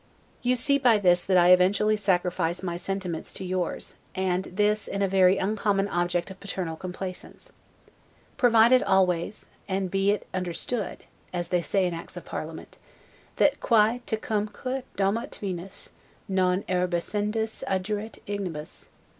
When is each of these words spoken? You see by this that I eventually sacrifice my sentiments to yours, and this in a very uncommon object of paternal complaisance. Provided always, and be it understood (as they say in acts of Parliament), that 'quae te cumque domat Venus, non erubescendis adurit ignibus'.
You 0.41 0.55
see 0.55 0.79
by 0.79 0.97
this 0.97 1.23
that 1.25 1.37
I 1.37 1.49
eventually 1.51 1.95
sacrifice 1.95 2.63
my 2.63 2.75
sentiments 2.75 3.31
to 3.33 3.45
yours, 3.45 3.97
and 4.15 4.45
this 4.45 4.87
in 4.87 5.03
a 5.03 5.07
very 5.07 5.37
uncommon 5.37 5.87
object 5.89 6.31
of 6.31 6.39
paternal 6.39 6.75
complaisance. 6.75 7.53
Provided 8.35 8.81
always, 8.81 9.45
and 9.67 9.91
be 9.91 10.09
it 10.09 10.25
understood 10.33 11.03
(as 11.31 11.49
they 11.49 11.61
say 11.61 11.85
in 11.85 11.93
acts 11.93 12.17
of 12.17 12.25
Parliament), 12.25 12.79
that 13.35 13.59
'quae 13.59 14.01
te 14.07 14.15
cumque 14.17 14.81
domat 14.97 15.35
Venus, 15.35 15.91
non 16.27 16.63
erubescendis 16.63 17.63
adurit 17.67 18.17
ignibus'. 18.25 18.87